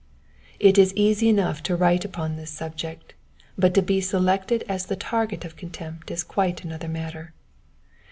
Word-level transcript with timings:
It 0.59 0.79
is 0.79 0.95
easy 0.95 1.29
enough 1.29 1.61
to 1.61 1.75
write 1.75 2.03
upon 2.03 2.35
this 2.35 2.49
subject, 2.49 3.13
but 3.55 3.75
to 3.75 3.83
be 3.83 4.01
selected 4.01 4.63
as 4.67 4.87
the 4.87 4.95
tareet 4.97 5.45
of 5.45 5.55
contempt 5.55 6.09
is 6.09 6.23
quite 6.23 6.63
another 6.63 6.87
matter. 6.87 7.35